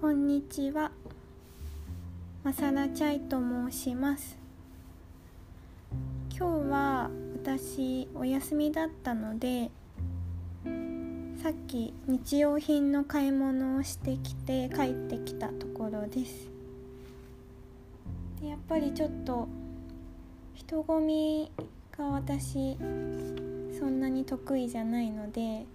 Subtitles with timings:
[0.00, 0.92] こんにちは。
[2.44, 4.38] マサラチャイと申します。
[6.30, 7.10] 今日は
[7.42, 9.72] 私お休みだったので、
[11.42, 16.48] さっき日用品の買い物をしてきて帰ってきたところです。
[18.40, 19.48] でやっぱりちょっと
[20.54, 21.50] 人混み
[21.98, 22.76] が私
[23.76, 25.66] そんなに得意じゃないので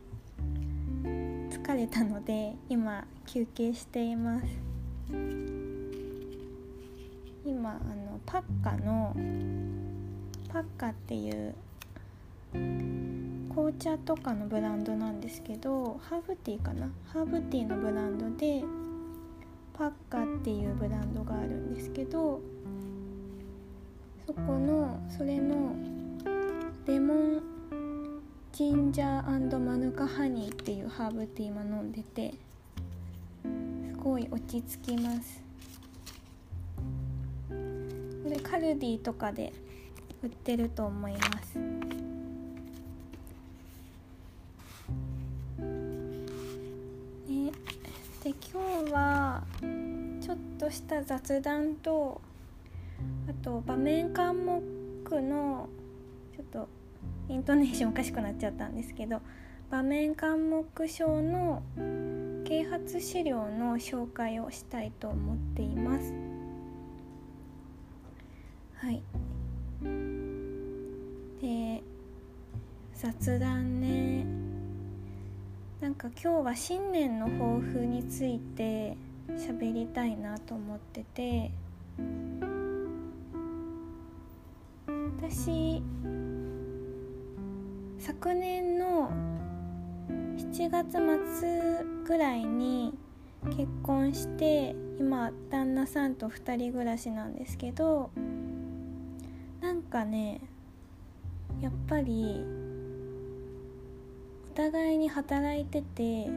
[1.64, 4.46] 疲れたので今休憩しています。
[7.46, 9.16] 今あのパッカの
[10.50, 11.56] パッカっていう
[12.52, 16.92] 紅茶とかのブランドなんですけどハーブティーかな？
[17.08, 18.62] ハーブティーのブランドで
[19.78, 22.42] パッカっていうブランドがあるんですけど
[24.28, 25.74] そこのそれの
[26.86, 27.42] レモン
[28.54, 32.36] ジンジャーマヌカハニーっていうハーブティーも飲んでて
[33.42, 33.48] す
[33.98, 35.42] ごい落ち着きます。
[37.50, 37.56] こ
[38.30, 39.52] れカルディとかで
[40.22, 41.58] 売ってると思います。
[41.58, 41.64] ね。
[48.24, 48.38] で今
[48.86, 49.44] 日は
[50.22, 52.22] ちょっとした雑談と
[53.28, 54.62] あと場面科目
[55.24, 55.70] の
[56.36, 56.70] ちょっと
[57.30, 59.22] イントネーションおかしくなっちゃったんですけど
[59.70, 61.64] 場面科目書の
[62.46, 66.14] 啓発資料の紹介をしたいと思っています。
[68.76, 69.02] はい。
[71.42, 71.84] で
[72.96, 74.26] 雑談ね。
[75.82, 78.96] なんか今日は新年の抱負について
[79.32, 81.52] 喋りたいなと思ってて
[85.18, 85.82] 私
[88.06, 89.12] 昨年の
[90.36, 90.98] 7月
[91.40, 92.94] 末ぐらいに
[93.46, 98.10] 結婚して今旦那さんと2人暮らしなんですけど
[99.62, 100.42] なんかね
[101.62, 102.44] やっぱり
[104.52, 106.30] お互いに働いてて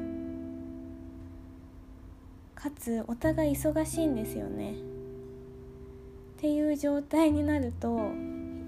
[2.54, 4.74] かつお互い忙しいんですよね。
[4.74, 8.12] っていう状態になると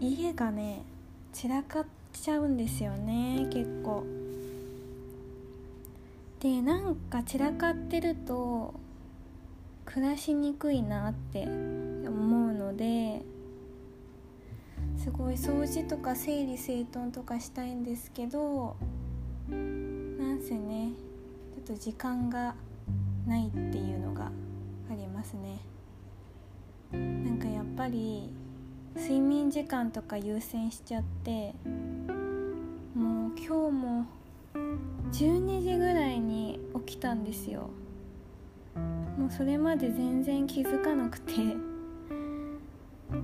[0.00, 0.82] 家がね
[1.32, 1.86] 散らかっ
[2.20, 4.04] ちゃうんですよね結構。
[6.40, 8.74] でなんか散らかってると
[9.84, 13.22] 暮らしにくいなって思うので
[14.96, 18.76] すごい掃除とか整理整頓とかしたいんですけど
[19.48, 20.90] なんせね
[21.66, 22.54] ちょっと時間が
[23.26, 24.30] ないっていうのが
[24.90, 25.58] ありますね。
[26.92, 26.98] な
[27.32, 28.30] んかやっぱり
[28.96, 31.54] 睡眠時間とか優先しちゃって
[32.94, 34.06] もう今日も
[35.12, 37.70] 12時ぐらいに起きたんですよ。
[39.18, 41.32] もうそれまで全然気づかなくて。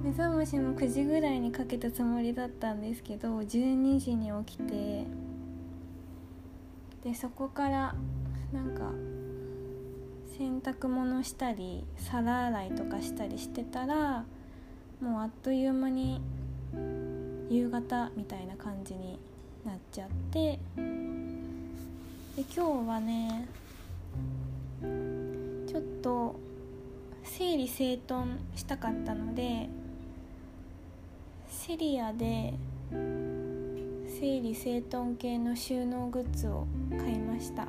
[0.03, 5.05] 目覚ましも9時ぐらいにかけたつもりだったんですけど12時に起きて。
[7.05, 7.95] でそこから
[8.51, 8.93] なんか
[10.39, 14.25] 洗濯物したり皿洗いとかしたりしてたら
[15.01, 16.21] もうあっという間に
[17.51, 19.19] 夕方みたいな感じに
[19.65, 20.59] なっちゃって
[22.37, 23.49] で今日はね
[25.67, 26.37] ちょっと
[27.23, 29.69] 整理整頓したかったので
[31.49, 32.55] セリアで
[32.91, 37.67] 整理整頓系の収納グッズを買いました。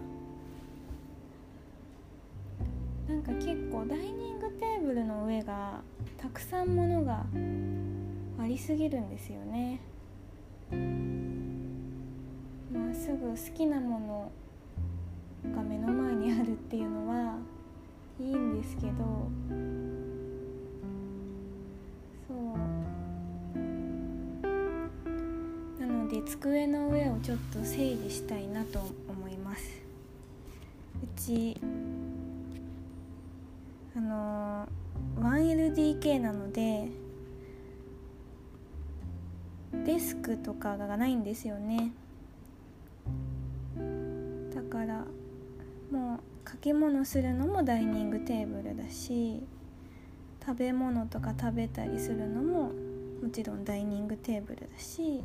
[3.07, 5.81] なんか結構ダイニンテーブルの上が
[6.17, 7.25] たくさん物が
[8.39, 9.79] ありすぎるんですよね。
[12.73, 14.31] まあすぐ好きなもの
[15.55, 17.38] が目の前にあるっていうのは
[18.19, 19.29] いいんですけど。
[22.27, 22.37] そう。
[25.79, 29.84] なので机の上をちょっと整理したいなと思います。
[31.03, 31.57] うち
[34.16, 34.67] の
[35.20, 36.90] 1LDK なので
[39.85, 41.91] デスクとかがないんですよね。
[44.53, 45.06] だから
[45.91, 49.44] もう掛け物するのもダイニングテーブルだし
[50.46, 52.72] 食べ物とか食べたりするのも
[53.22, 55.22] もちろんダイニングテーブルだし。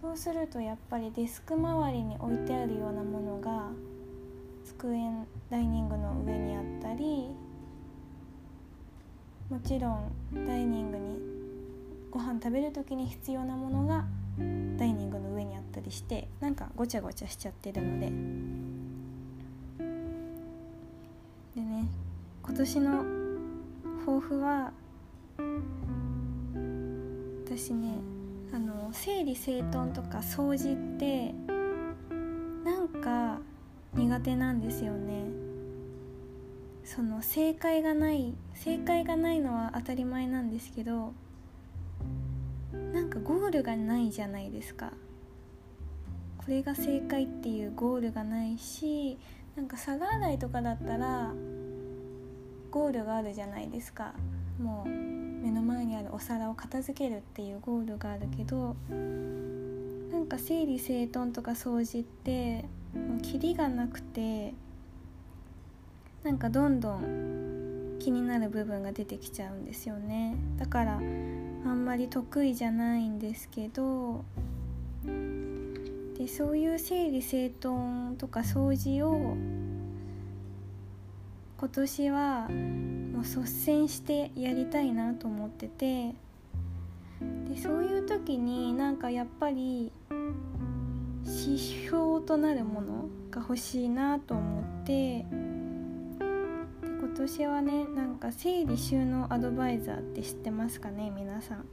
[0.00, 3.68] そうするとやっぱりデスク周りに置いてあるようなものが
[4.78, 5.10] 机
[5.50, 7.34] ダイニングの上にあったり
[9.50, 10.12] もちろん
[10.46, 11.18] ダイニングに
[12.10, 14.04] ご飯食べる時に必要なものが
[14.76, 18.06] ダイニングの上にあったりしてなんかごちゃごちゃしちゃってるので。
[21.56, 21.88] でね
[22.44, 23.04] 今年の
[24.06, 24.72] 抱負は
[27.44, 27.94] 私ね
[28.54, 31.34] あの整理整頓とか掃除って
[34.08, 35.24] 苦手なんですよね。
[36.82, 41.12] その正解がない正解がないのは当たり前なんですけど
[42.94, 44.94] なんかゴールがないじゃないですか。
[46.38, 49.18] これが正解っていうゴールがないし
[49.54, 51.34] なんか皿洗いとかだったら
[52.70, 54.14] ゴールがあるじゃないですか。
[54.58, 62.64] もう目の前にあるお皿を片付けるっていうゴールがあるけどなんか整理整頓とか掃除って
[62.94, 64.54] もうキリがなくて
[66.22, 70.36] なんかどんどん気になる部分が出てきちゃうんですよね。
[70.58, 74.24] だからあんまり得意じゃないんですけど
[76.16, 79.36] でそういう整理整頓とか掃除を
[81.58, 86.14] 今年はもう率先してやりたいなと思ってて
[87.48, 89.92] でそういう時になんかやっぱり
[91.28, 95.26] 指標となるものが欲しいなと思ってで
[96.82, 101.64] 今年はねなんか整理収納アドバイザーって知ってますかね皆さん。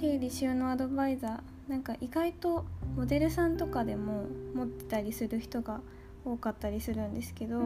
[0.00, 2.64] 整理収納アドバイザーなんか意外と
[2.96, 5.80] モデルさんとかでも持ってたりする人が
[6.24, 7.60] 多かったりするんですけど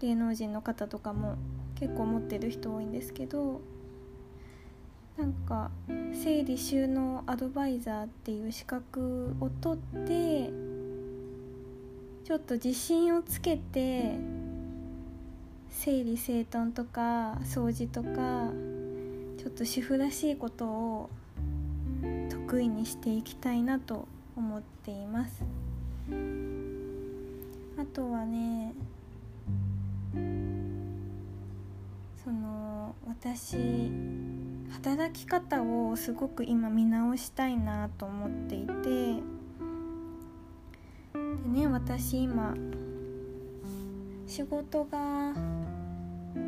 [0.00, 1.36] 芸能人の方とかも
[1.74, 3.60] 結構持ってる人多いんですけど
[5.18, 5.70] なんか
[6.12, 10.50] 整理収納アドバイザーっていう資格を取って
[12.24, 14.16] ちょっと自信をつけて
[15.70, 18.50] 整理整頓とか掃除とか
[19.38, 21.10] ちょっと主婦らしいことを
[22.30, 25.42] 得意にしていきたいなと思っています。
[27.78, 28.74] あとはね
[32.22, 33.56] その私
[34.72, 38.72] 働き方をすごく今見直したいなと思っていて
[41.12, 42.54] でね私今
[44.26, 45.34] 仕事が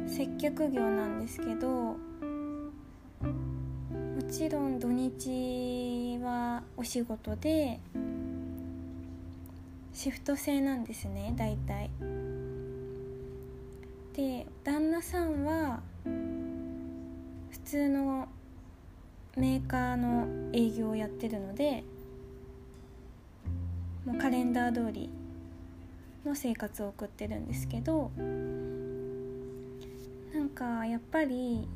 [0.07, 1.97] 接客業なんですけども
[4.31, 7.81] ちろん土日はお仕事で
[9.93, 11.91] シフト制なんですね大体。
[14.15, 15.81] で旦那さんは
[17.65, 18.29] 通の
[19.37, 21.85] メーカーの営業をやってるので
[24.05, 25.09] もうカレンダー通り
[26.25, 28.11] の生活を送ってるんですけど
[30.35, 31.67] なんかやっぱり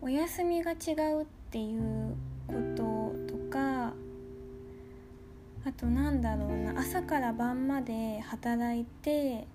[0.00, 2.14] お休みが違うっていう
[2.46, 3.92] こととか
[5.66, 9.46] あとなんだろうな朝から晩まで働いて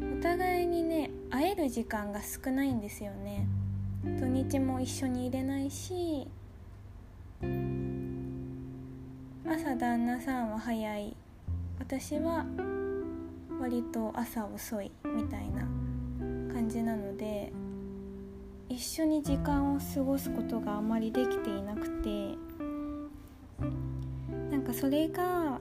[0.00, 3.46] お互いにね会える時間が少ないんですよね。
[4.20, 6.26] 土日も一緒にいれないし
[9.44, 11.16] 朝旦那さんは早い。
[11.78, 12.44] 私は
[13.60, 15.62] 割と朝遅いみたいな
[16.52, 17.52] 感じなので
[18.68, 22.34] 一緒に時間を過ごすことがあまりできていなくて
[24.50, 25.58] なんかそれが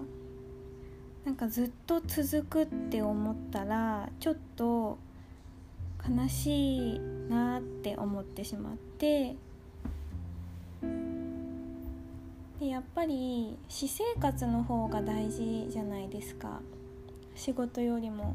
[1.27, 4.97] なんかずっと続くって思ったらちょっと
[6.09, 9.35] 悲しいなって思ってしまって
[12.61, 16.61] でやっぱり私生活の方が大事じゃないですか。
[17.35, 18.33] 仕事よりも。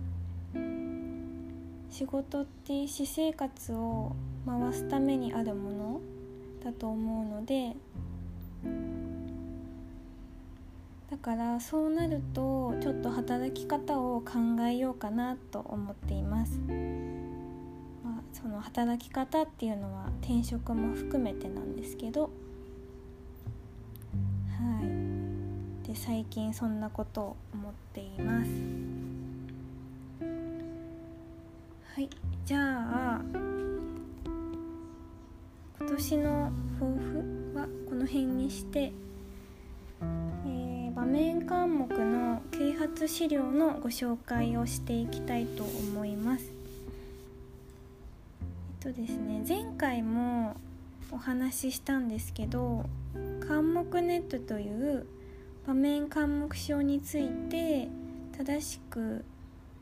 [1.88, 6.00] 仕事って私生活を回すためにあるもの
[6.62, 7.74] だと思うので
[11.12, 16.58] だからそうなるとちょっと働き方を考えようかなと思っています、
[18.02, 22.30] まあ、その働き方っていうのは転職も含めてなんですけど。
[24.58, 24.82] は
[25.84, 25.86] い。
[25.86, 28.50] で最近そんなことを思っています。
[31.94, 32.08] はい。
[32.46, 33.20] じゃあ
[35.78, 36.50] 今年の
[36.80, 38.94] 抱負はこの辺にして。
[41.02, 46.44] 場面科目の啓発資料のご紹介をしていきたいと思います。
[48.84, 50.54] えっとですね前回も
[51.10, 52.84] お話ししたんですけど
[53.48, 55.04] 科目ネットという
[55.66, 57.88] 場面科目書について
[58.38, 59.24] 正しく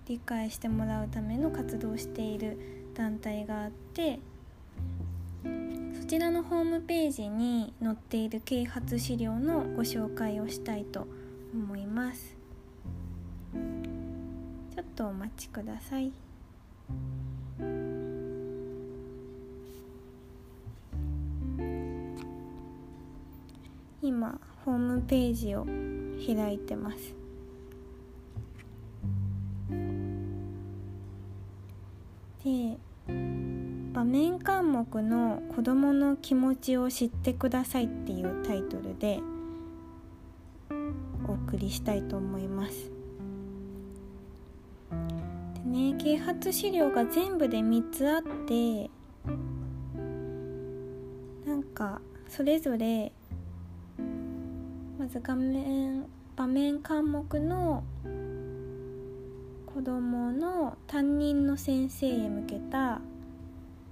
[0.06, 2.56] 理解してもらうための活動をしている
[2.94, 4.20] 団体があって
[6.10, 11.06] ちらのホームページに載っている啓発資料のご紹介をしたいと
[11.54, 12.36] 思います。
[13.54, 16.10] ちょっとお待ちください。
[24.02, 27.14] 今ホームページを開いてます。
[32.42, 32.80] で
[34.00, 39.20] 場面項目の「子どもの気持ちを知ってください」っていうタイトルで
[41.28, 42.90] お送りしたいと思います。
[45.54, 48.90] でね啓発資料が全部で3つあって
[51.46, 53.12] なんかそれぞれ
[54.98, 57.84] まず画面場面科目の
[59.66, 63.02] 子どもの担任の先生へ向けた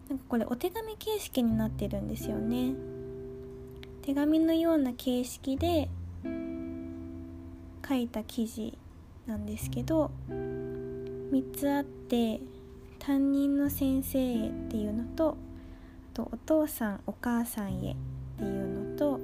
[0.08, 2.74] なんかこれお手紙形式になってるんですよね
[4.02, 5.88] 手紙のような形式で
[7.86, 8.76] 書いた記事
[9.26, 12.40] なんですけど3つあって
[12.98, 15.36] 担任の先生へっていうのと
[16.14, 17.96] あとお父さんお母さんへっ
[18.38, 19.20] ていうのと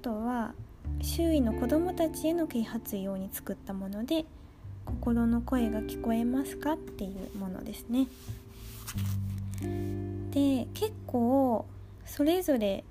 [0.00, 0.54] あとは
[1.02, 4.24] 周囲の子どもたちへの啓発用に作ったもので
[4.86, 8.06] 「心の声が聞こえますか?」っていうものですね。
[10.30, 11.66] で結構
[12.04, 12.84] それぞれ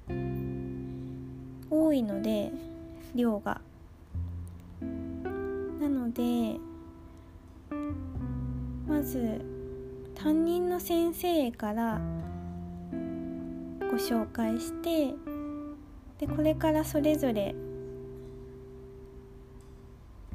[1.69, 2.51] 多いので
[3.15, 3.61] 量が。
[4.81, 6.59] なので
[8.87, 9.41] まず
[10.15, 12.01] 担任の先生から
[13.89, 15.13] ご紹介して
[16.17, 17.55] でこれからそれぞれ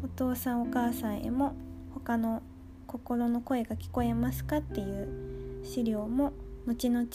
[0.02, 1.54] お父さんお母さんへも
[1.94, 2.42] 他の
[2.87, 5.33] 心の声が聞こえますかっていう
[5.64, 6.33] 資料も
[6.66, 7.09] 後々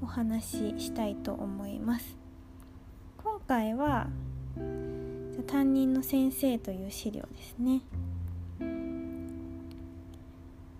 [0.00, 2.16] お話ししたいと思います。
[3.22, 4.08] 今回は
[5.46, 7.82] 担任の先生という資料ですね。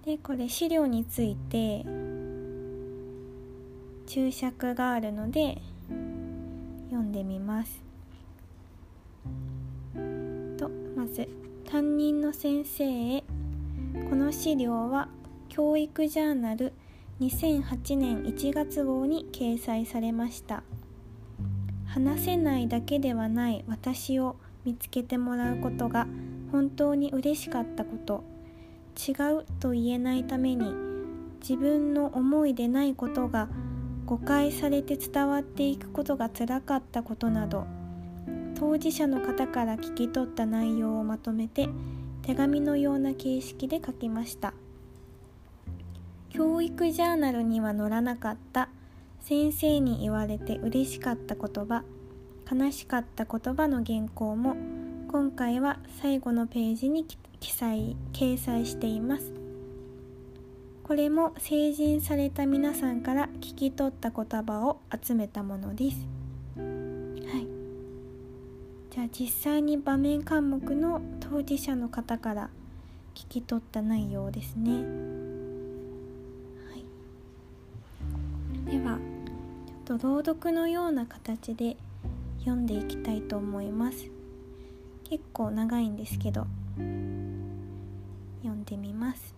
[0.04, 1.84] でこれ資料について
[4.06, 5.60] 注釈があるので
[6.90, 7.82] 読んでみます。
[10.56, 11.28] とまず
[11.68, 13.24] 担任の先生へ
[14.08, 15.08] この資料は
[15.54, 16.72] 教育ジャーナル
[17.20, 20.62] 2008年1月号に掲載されました。
[21.84, 26.06] 話せないだけではない私を見つけてもらうことが
[26.52, 28.24] 本当に嬉しかったこと。
[28.96, 30.72] 違うと言えないために
[31.42, 33.50] 自分の思いでないことが
[34.06, 37.66] 誤解されて伝わっていくことがつらかったことなど
[38.54, 41.68] 当事者の方から聞き取った内容をまとめて
[42.22, 44.54] 手紙のような形式で書きました。
[46.32, 48.70] 教育ジャーナルには載らなかった
[49.20, 51.84] 先生に言われて嬉しかった言葉
[52.50, 54.56] 悲しかった言葉の原稿も
[55.08, 57.04] 今回は最後のページに
[57.38, 59.34] 記載掲載しています
[60.84, 66.06] これも成人された皆さんから聞き取った言葉を集めたものです。
[66.56, 66.62] は
[67.38, 67.46] い。
[68.90, 72.50] じゃあ実際に場面科目の当事者の方から
[73.14, 75.51] 聞き取った内容ですね。
[78.66, 78.98] では
[79.86, 81.76] ちょっと朗読のような形で
[82.40, 84.10] 読んでいきたいと思います。
[85.08, 89.34] 結構長いんですけど読んでみます。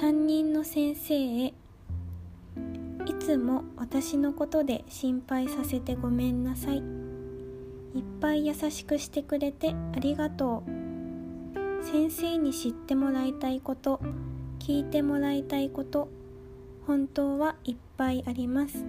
[0.00, 1.52] 担任の先生へい
[3.18, 6.82] つも私のことで心配させてごめんなさいいっ
[8.20, 14.00] ぱい優しくしてくれてありがとう先生に知ってもらいたいこと
[14.58, 16.08] 聞いてもらいたいこと
[16.90, 18.84] 本当はいっぱいあります。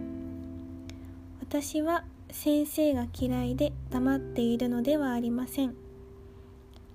[1.40, 5.76] 私は先生が嫌いで黙っているのではありません。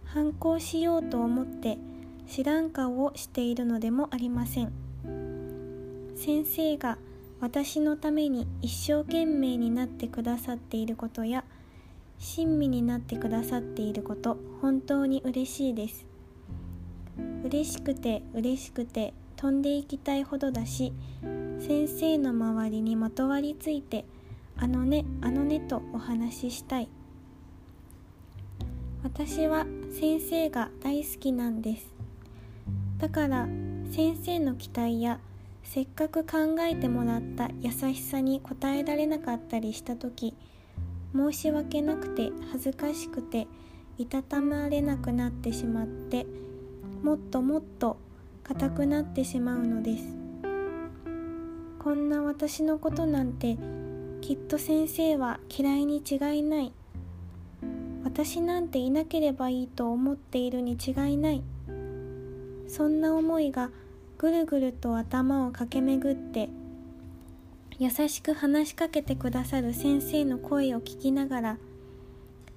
[0.04, 1.78] 反抗しようと思って
[2.26, 4.72] 知らん顔をしているのでもありません。
[6.16, 6.98] 先生が
[7.40, 11.44] 私のために一生懸命になってくださっていることや
[12.18, 16.04] 親身になってくださっていること本当に嬉しいです。
[17.44, 20.92] 嬉しくて嬉しくて飛んでいきたいほどだし
[21.60, 24.04] 先生の周りにまとわりついて
[24.56, 26.88] あのねあのねとお話ししたい。
[29.02, 29.66] 私は
[30.00, 31.94] 先生が大好きなんです。
[32.98, 33.46] だから
[33.92, 35.20] 先生の期待や
[35.62, 40.34] せっかく考えてもらった優しさに応えられなかったりした時
[41.14, 43.46] 申し訳なくて恥ずかしくて
[43.98, 46.26] いたたまれなくなってしまって
[47.02, 47.98] もっともっと
[48.48, 50.04] 硬くなってしまうのです。
[51.80, 53.58] こんな私のことなんて
[54.20, 56.72] きっと先生は嫌いに違いない。
[58.04, 61.42] 私なんていなければいいと思っているに違いない。
[62.68, 63.70] そんな思いが
[64.16, 66.48] ぐるぐると頭を駆け巡って
[67.80, 71.58] 優しく話しかけてくださる先生の声を聞きながら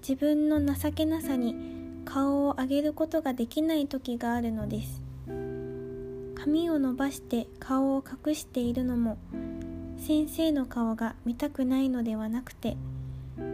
[0.07, 1.55] 自分の情けなさに
[2.05, 5.08] 顔を上げることができない時があるのです。
[6.41, 9.17] 髪を伸ばして顔を隠しているのも
[9.97, 12.77] 先生の顔が見たくないのではなくて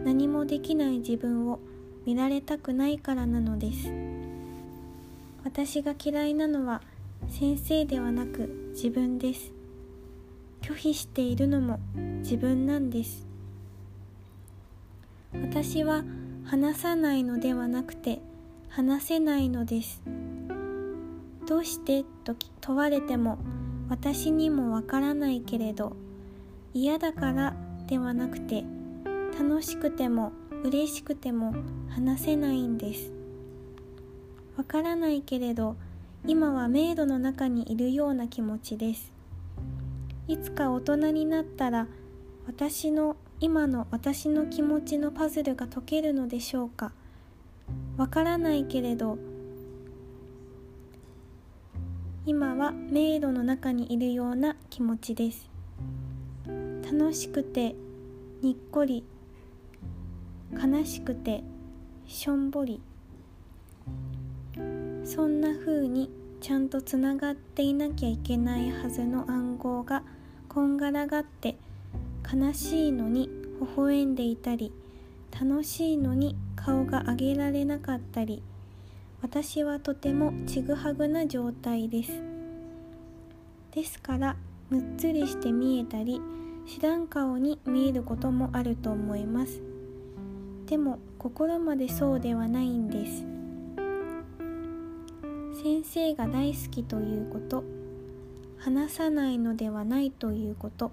[0.04, 1.58] 何もできない自分を
[2.06, 3.90] 見られたくないからなのです。
[5.42, 6.80] 私が嫌いなのは
[7.28, 9.50] 先生ではなく自分です。
[10.62, 11.80] 拒否しているのも
[12.20, 13.26] 自分なんです。
[15.32, 16.04] 私は
[16.44, 18.20] 話さないのではなくて
[18.68, 20.00] 話せないのです。
[21.46, 22.04] どうして？
[22.24, 23.38] と問われても
[23.88, 25.96] 私にもわからないけれど
[26.74, 27.54] 嫌だから
[27.86, 28.64] ではなくて
[29.38, 30.32] 楽しくても
[30.64, 31.54] 嬉しくても
[31.88, 33.12] 話せないんです。
[34.56, 35.76] わからないけれど
[36.26, 39.12] 今は迷路の中にいるような気持ちです。
[40.26, 41.86] いつか大人になったら
[42.46, 46.90] 私の今の私の気持ちのパズルが解けるのでしょうか。
[47.96, 49.18] わからないけれど
[52.28, 55.48] 今は迷路の中にいるような気持ちです。
[56.82, 57.76] 楽しくて
[58.42, 59.04] にっこり
[60.52, 61.44] 悲しくて
[62.08, 62.80] しょんぼり。
[65.04, 70.02] そんな風にちゃんとつながっていなきゃいけないはずの暗号が
[70.48, 71.56] こんがらがって
[72.28, 73.28] 悲しいのに
[73.60, 74.72] 微笑んでいたり
[75.40, 78.42] 楽しいのに顔が上げられなかったり
[79.26, 82.22] 私はとてもちぐはぐな状態です。
[83.72, 84.36] ですから
[84.70, 86.20] むっつりして見えたり
[86.64, 89.60] 知らん顔に見えることもあると思います。
[90.66, 93.24] でも心までそうではないんです。
[95.60, 97.64] 先生が大好きということ
[98.58, 100.92] 話さないのではないということ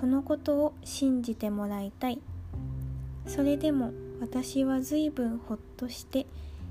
[0.00, 2.20] このことを信じてもらいたい。
[3.26, 6.28] それでも私は随分ほっとして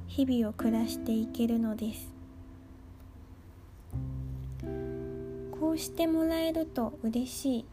[0.10, 2.12] 日々を暮らしていけるのです。
[5.52, 7.66] こうしてもらえると嬉しい。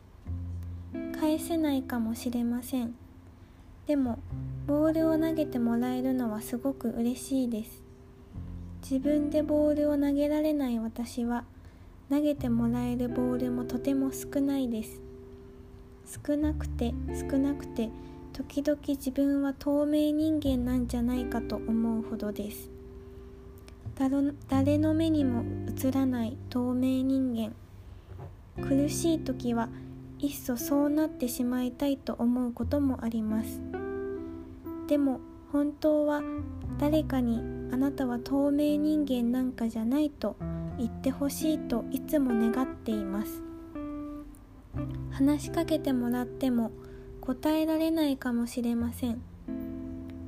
[1.18, 2.94] 返せないかもしれません。
[3.86, 4.18] でも
[4.66, 7.82] ボールを投げてもらえるのはすごく嬉しいです。
[8.82, 11.44] 自分でボールを投げられない私は
[12.10, 15.00] 投げてもらえるボールもとても少ないです。
[16.26, 17.88] 少なくて少なくて
[18.36, 22.68] 時々自分は透明人間なんじゃないかと思うほどです。
[24.50, 27.54] 誰の目にも映らない透明人間。
[28.62, 29.70] 苦しい時は
[30.18, 33.62] いっそそうなってしまいたいと思うこともあります。
[34.86, 35.20] でも
[35.50, 36.20] 本当は
[36.78, 37.38] 誰かに
[37.72, 40.36] あなたは透明人間なんかじゃないと
[40.76, 43.42] 言ってほしいといつも願っています。
[45.10, 46.70] 話しかけてもらっても
[47.26, 49.20] 答えられないかもしれません。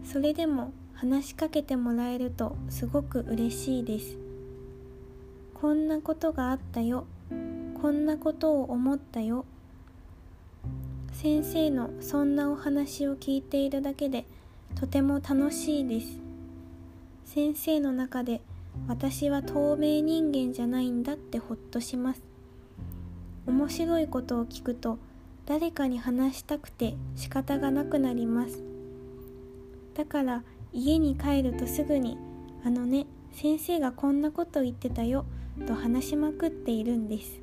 [0.03, 4.19] それでも話しかけてもらえるとすごく嬉しいです。
[5.55, 7.07] こんなことがあったよ。
[7.81, 9.45] こんなことを思ったよ。
[11.13, 14.25] 先生のそんなお話を聞いているだけで
[14.75, 16.19] とても楽しいです。
[17.27, 18.41] 先生の中で
[18.89, 22.23] 私は透明人間じゃないんだってほっとします。
[23.47, 24.99] 面白いことを聞くと
[25.49, 28.63] 誰かに話したくて仕方がなくなります。
[29.95, 32.19] だから家に帰るとすぐに
[32.67, 35.25] 「あのね先生がこんなこと言ってたよ」
[35.67, 37.41] と話しまくっているんです。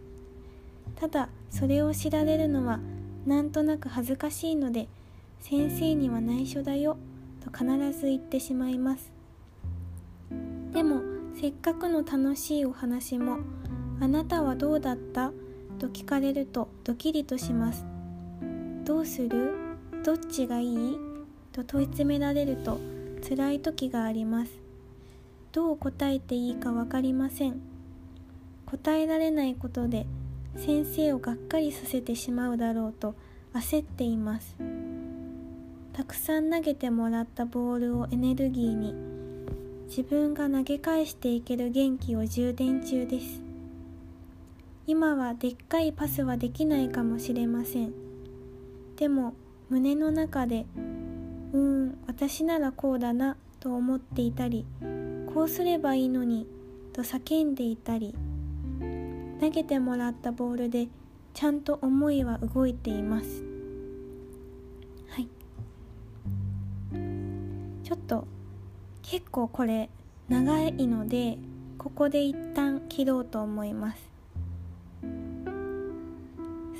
[0.95, 2.79] ただそれを知られるのは
[3.25, 4.87] なんとなく恥ずかしいので
[5.41, 6.97] 「先生には内緒だよ」
[7.43, 7.65] と必
[7.99, 9.11] ず言ってしまいます。
[10.73, 11.01] でも
[11.33, 13.39] せっかくの楽しいお話も
[13.99, 15.33] 「あなたはどうだった?」
[15.79, 17.94] と聞かれるとドキリとします。
[18.85, 19.55] どうする？
[20.03, 20.97] どっちがいい？
[21.51, 22.79] と問い詰められると
[23.27, 24.51] 辛い時があります。
[25.51, 27.59] どう答えていいか分かりません。
[28.67, 30.05] 答えられないことで
[30.55, 33.15] 先生をがっかりさせてしまうだろうと
[33.55, 34.55] 焦っています。
[35.93, 38.93] たくさん投げてもらったボールをエネルギーに
[39.87, 43.41] 自分が投げ返していける元気を充電中です。
[44.85, 47.93] 今はでっかいパスはできないかもしれません。
[48.97, 49.33] でも
[49.69, 50.65] 胸の中で
[51.53, 54.65] 「うーん私ならこうだな」と思っていたり
[55.33, 56.47] こうすればいいのに
[56.93, 58.15] と叫んでいたり
[59.41, 60.87] 投げてもらったボールで
[61.33, 63.43] ちゃんと思いは動いています。
[65.09, 65.27] はい。
[67.83, 68.25] ちょっと
[69.01, 69.89] 結構これ
[70.29, 71.37] 長いので
[71.77, 74.14] ここで一旦切ろうと思います。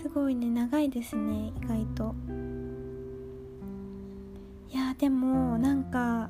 [0.05, 0.51] すごいね。
[0.51, 1.51] 長いですね。
[1.63, 2.15] 意外と。
[4.69, 6.29] いやでもなんか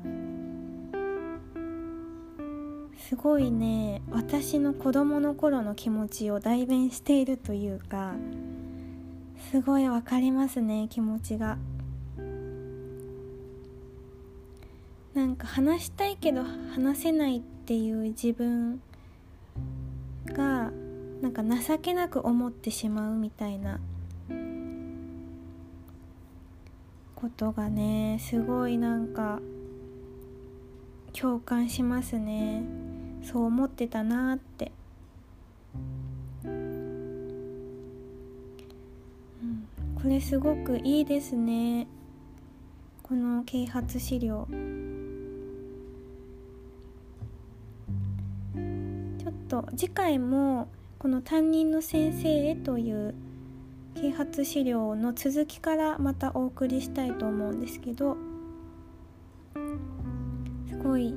[2.96, 4.00] すごいね。
[4.10, 8.14] 私の子供の頃の気持ちを代弁しているというか
[9.50, 10.86] すごいわかりますね。
[10.88, 11.58] 気持ちが。
[15.12, 18.80] なんか話したいけど話せないっていう自分
[21.26, 23.80] なんか情けなく思ってしまうみたいな
[27.16, 29.40] ことがねすごいなんか
[31.12, 32.62] 共感しますね。
[33.24, 34.70] そう思ってたなって、
[36.44, 37.16] うん、
[40.00, 41.88] これすごくいいですね。
[43.02, 44.46] この啓発資料。
[49.18, 53.14] ちょっと次回もこの担任の先生へという
[53.94, 58.16] 啓発資料の続きからまたお送りしたいと思うんですけど
[60.68, 61.14] すごい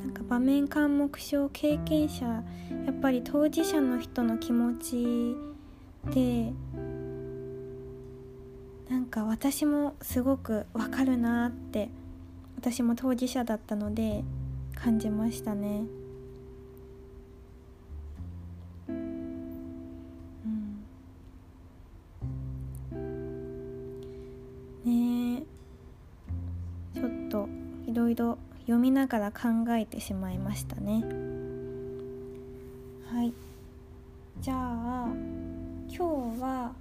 [0.00, 2.42] なんか場面緘黙症経験者や
[2.90, 5.36] っぱり当事者の人の気持ち
[6.12, 6.52] で
[8.88, 11.90] なんか私もすごくわかるなって
[12.56, 14.24] 私も当事者だったので
[14.74, 15.99] 感じましたね。
[27.90, 31.02] いろいろ読みながら考えてしまいましたね。
[33.12, 33.32] はい。
[34.40, 35.08] じゃあ
[35.88, 36.72] 今日は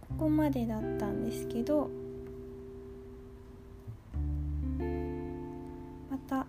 [0.00, 1.90] ここまでだったんですけど
[6.10, 6.46] また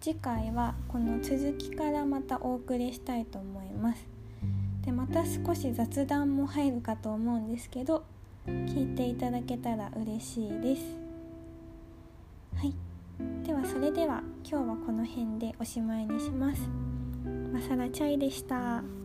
[0.00, 4.04] 次回はこの続きからまたお送りしたいと思います。
[4.84, 8.04] でまた少し雑談も入るかと思うんですけど
[8.48, 11.07] 聞いていただけたら嬉しいです。
[13.44, 16.62] ではそれでは今日はこの辺でおしまいにします
[17.52, 18.97] マサラチャイでした。